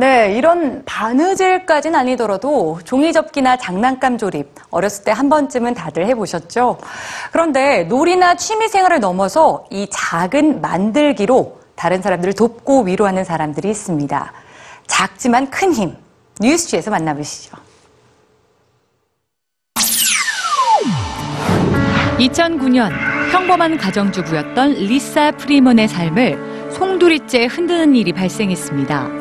네, 0.00 0.32
이런 0.34 0.82
바느질까지는 0.86 1.98
아니더라도 1.98 2.78
종이접기나 2.84 3.58
장난감 3.58 4.16
조립, 4.16 4.48
어렸을 4.70 5.04
때 5.04 5.10
한 5.10 5.28
번쯤은 5.28 5.74
다들 5.74 6.06
해보셨죠? 6.06 6.78
그런데 7.32 7.84
놀이나 7.84 8.34
취미 8.34 8.68
생활을 8.68 9.00
넘어서 9.00 9.66
이 9.68 9.88
작은 9.90 10.62
만들기로 10.62 11.60
다른 11.74 12.00
사람들을 12.00 12.32
돕고 12.32 12.84
위로하는 12.84 13.24
사람들이 13.24 13.68
있습니다. 13.68 14.32
작지만 14.86 15.50
큰 15.50 15.74
힘, 15.74 15.94
뉴스지에서 16.40 16.90
만나보시죠. 16.90 17.58
2009년 22.18 22.90
평범한 23.32 23.76
가정주부였던 23.76 24.72
리사 24.72 25.32
프리먼의 25.32 25.88
삶을 25.88 26.70
송두리째 26.72 27.44
흔드는 27.46 27.94
일이 27.94 28.14
발생했습니다. 28.14 29.19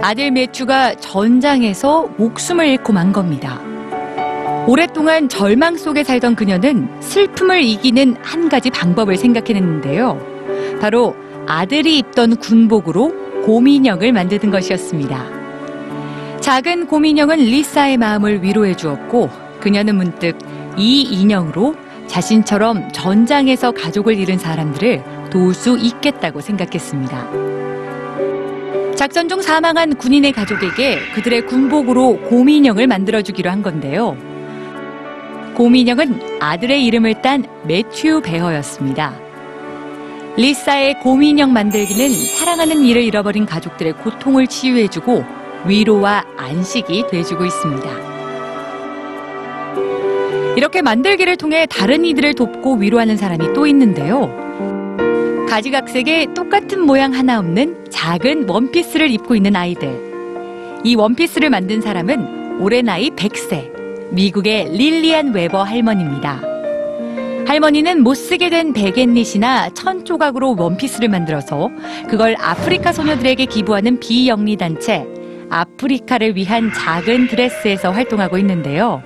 아들 0.00 0.30
매튜가 0.30 0.94
전장에서 0.94 2.08
목숨을 2.16 2.68
잃고 2.68 2.92
만 2.92 3.12
겁니다. 3.12 3.60
오랫동안 4.66 5.28
절망 5.28 5.76
속에 5.76 6.04
살던 6.04 6.36
그녀는 6.36 6.88
슬픔을 7.00 7.62
이기는 7.62 8.16
한 8.22 8.48
가지 8.48 8.70
방법을 8.70 9.16
생각해냈는데요. 9.16 10.78
바로 10.80 11.16
아들이 11.46 11.98
입던 11.98 12.36
군복으로 12.36 13.42
곰인형을 13.44 14.12
만드는 14.12 14.52
것이었습니다. 14.52 15.24
작은 16.40 16.86
곰인형은 16.86 17.38
리사의 17.38 17.96
마음을 17.96 18.42
위로해 18.42 18.74
주었고 18.74 19.30
그녀는 19.60 19.96
문득 19.96 20.38
이 20.76 21.02
인형으로 21.02 21.74
자신처럼 22.06 22.92
전장에서 22.92 23.72
가족을 23.72 24.16
잃은 24.16 24.38
사람들을 24.38 25.02
도울 25.30 25.54
수 25.54 25.76
있겠다고 25.76 26.40
생각했습니다. 26.40 27.48
작전 28.98 29.28
중 29.28 29.40
사망한 29.40 29.94
군인의 29.94 30.32
가족에게 30.32 30.98
그들의 31.14 31.46
군복으로 31.46 32.18
곰인형을 32.22 32.88
만들어주기로 32.88 33.48
한 33.48 33.62
건데요. 33.62 34.16
곰인형은 35.54 36.40
아들의 36.40 36.84
이름을 36.84 37.22
딴 37.22 37.44
매튜 37.64 38.20
베어였습니다. 38.20 39.14
리사의 40.36 40.98
곰인형 40.98 41.52
만들기는 41.52 42.10
사랑하는 42.10 42.84
이를 42.84 43.04
잃어버린 43.04 43.46
가족들의 43.46 43.92
고통을 43.98 44.48
치유해주고 44.48 45.24
위로와 45.66 46.24
안식이 46.36 47.04
돼주고 47.08 47.46
있습니다. 47.46 47.88
이렇게 50.56 50.82
만들기를 50.82 51.36
통해 51.36 51.66
다른 51.70 52.04
이들을 52.04 52.34
돕고 52.34 52.78
위로하는 52.78 53.16
사람이 53.16 53.52
또 53.52 53.68
있는데요. 53.68 54.47
가지각색의 55.48 56.34
똑같은 56.34 56.82
모양 56.82 57.14
하나 57.14 57.38
없는 57.38 57.86
작은 57.90 58.48
원피스를 58.48 59.10
입고 59.10 59.34
있는 59.34 59.56
아이들. 59.56 60.80
이 60.84 60.94
원피스를 60.94 61.48
만든 61.48 61.80
사람은 61.80 62.60
올해 62.60 62.82
나이 62.82 63.08
100세, 63.10 64.12
미국의 64.12 64.76
릴리안 64.76 65.32
웨버 65.32 65.62
할머니입니다. 65.62 66.42
할머니는 67.46 68.02
못 68.02 68.14
쓰게 68.14 68.50
된 68.50 68.74
베갯잇이나 68.74 69.70
천 69.70 70.04
조각으로 70.04 70.54
원피스를 70.58 71.08
만들어서 71.08 71.70
그걸 72.10 72.36
아프리카 72.38 72.92
소녀들에게 72.92 73.46
기부하는 73.46 74.00
비영리 74.00 74.56
단체 74.56 75.06
아프리카를 75.48 76.36
위한 76.36 76.70
작은 76.74 77.28
드레스에서 77.28 77.90
활동하고 77.90 78.36
있는데요. 78.36 79.02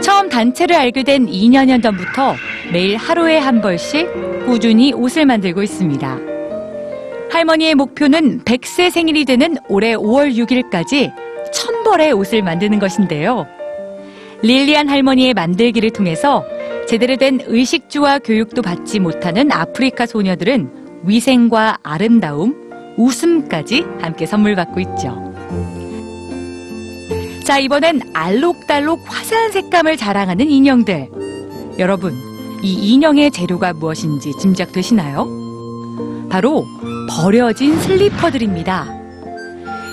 처음 0.00 0.30
단체를 0.30 0.74
알게 0.74 1.02
된 1.02 1.26
2년여 1.26 1.82
전부터 1.82 2.36
매일 2.70 2.96
하루에 2.96 3.38
한 3.38 3.60
벌씩 3.60 4.44
꾸준히 4.46 4.92
옷을 4.92 5.26
만들고 5.26 5.62
있습니다. 5.62 6.18
할머니의 7.30 7.74
목표는 7.74 8.44
100세 8.44 8.90
생일이 8.90 9.24
되는 9.24 9.56
올해 9.68 9.94
5월 9.94 10.34
6일까지 10.36 11.12
1000벌의 11.52 12.16
옷을 12.16 12.42
만드는 12.42 12.78
것인데요. 12.78 13.46
릴리안 14.42 14.88
할머니의 14.88 15.34
만들기를 15.34 15.90
통해서 15.90 16.44
제대로 16.86 17.16
된 17.16 17.40
의식주와 17.46 18.18
교육도 18.18 18.60
받지 18.60 19.00
못하는 19.00 19.50
아프리카 19.50 20.04
소녀들은 20.04 21.02
위생과 21.04 21.78
아름다움, 21.82 22.94
웃음까지 22.96 23.84
함께 24.00 24.26
선물 24.26 24.54
받고 24.54 24.80
있죠. 24.80 25.32
자, 27.44 27.58
이번엔 27.58 28.00
알록달록 28.14 29.00
화사한 29.06 29.52
색감을 29.52 29.96
자랑하는 29.96 30.46
인형들. 30.48 31.08
여러분, 31.78 32.12
이 32.62 32.92
인형의 32.92 33.32
재료가 33.32 33.72
무엇인지 33.72 34.32
짐작되시나요? 34.38 35.26
바로 36.30 36.64
버려진 37.10 37.78
슬리퍼들입니다. 37.80 38.86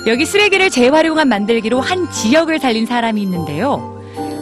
여기 0.08 0.26
쓰레기를 0.26 0.70
재활용한 0.70 1.28
만들기로 1.28 1.82
한 1.82 2.10
지역을 2.12 2.60
살린 2.60 2.86
사람이 2.86 3.22
있는데요. 3.24 4.00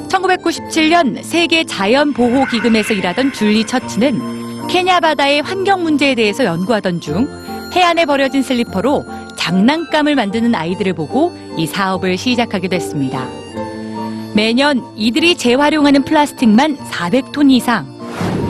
1997년 0.10 1.24
세계 1.24 1.64
자연보호기금에서 1.64 2.94
일하던 2.94 3.34
줄리 3.34 3.66
처치는 3.66 4.68
케냐 4.68 5.00
바다의 5.00 5.42
환경 5.42 5.84
문제에 5.84 6.14
대해서 6.14 6.44
연구하던 6.44 7.00
중 7.00 7.28
해안에 7.74 8.06
버려진 8.06 8.44
슬리퍼로 8.44 9.06
장난감을 9.38 10.16
만드는 10.16 10.54
아이들을 10.54 10.94
보고 10.94 11.32
이 11.58 11.66
사업을 11.66 12.18
시작하게 12.18 12.68
됐습니다. 12.68 13.26
매년 14.36 14.84
이들이 14.96 15.36
재활용하는 15.36 16.04
플라스틱만 16.04 16.78
400톤 16.78 17.52
이상, 17.52 17.97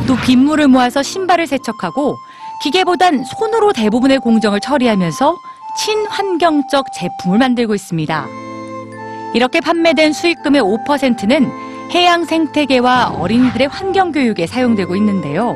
또 0.07 0.15
빗물을 0.15 0.69
모아서 0.69 1.03
신발을 1.03 1.47
세척하고 1.47 2.17
기계보단 2.63 3.25
손으로 3.25 3.73
대부분의 3.73 4.19
공정을 4.19 4.61
처리하면서 4.61 5.37
친환경적 5.77 6.87
제품을 6.93 7.37
만들고 7.37 7.75
있습니다. 7.75 8.25
이렇게 9.33 9.59
판매된 9.59 10.13
수익금의 10.13 10.61
5%는 10.61 11.51
해양 11.91 12.25
생태계와 12.25 13.17
어린이들의 13.19 13.67
환경 13.67 14.11
교육에 14.11 14.47
사용되고 14.47 14.95
있는데요. 14.95 15.55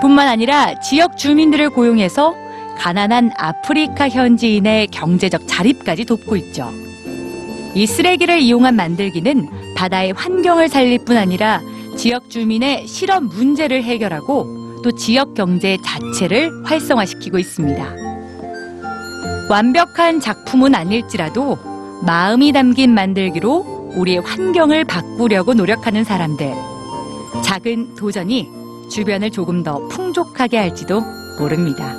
뿐만 0.00 0.26
아니라 0.26 0.80
지역 0.80 1.16
주민들을 1.16 1.70
고용해서 1.70 2.34
가난한 2.78 3.32
아프리카 3.36 4.08
현지인의 4.08 4.88
경제적 4.88 5.42
자립까지 5.46 6.06
돕고 6.06 6.36
있죠. 6.36 6.72
이 7.74 7.86
쓰레기를 7.86 8.40
이용한 8.40 8.74
만들기는 8.74 9.74
바다의 9.76 10.12
환경을 10.12 10.68
살릴 10.68 11.04
뿐 11.04 11.18
아니라 11.18 11.60
지역 12.00 12.30
주민의 12.30 12.86
실업 12.86 13.24
문제를 13.24 13.82
해결하고 13.82 14.80
또 14.82 14.90
지역 14.90 15.34
경제 15.34 15.76
자체를 15.84 16.50
활성화시키고 16.64 17.38
있습니다. 17.38 17.94
완벽한 19.50 20.18
작품은 20.18 20.74
아닐지라도 20.74 21.58
마음이 22.06 22.52
담긴 22.52 22.94
만들기로 22.94 23.92
우리의 23.96 24.20
환경을 24.20 24.86
바꾸려고 24.86 25.52
노력하는 25.52 26.02
사람들. 26.02 26.54
작은 27.44 27.96
도전이 27.96 28.48
주변을 28.90 29.30
조금 29.30 29.62
더 29.62 29.86
풍족하게 29.88 30.56
할지도 30.56 31.02
모릅니다. 31.38 31.94